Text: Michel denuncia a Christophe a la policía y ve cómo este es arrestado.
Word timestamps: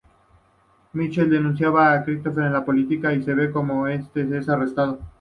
Michel 0.93 1.29
denuncia 1.29 1.67
a 1.67 2.03
Christophe 2.03 2.41
a 2.41 2.49
la 2.49 2.65
policía 2.65 3.13
y 3.13 3.19
ve 3.19 3.51
cómo 3.51 3.85
este 3.85 4.35
es 4.35 4.49
arrestado. 4.49 4.97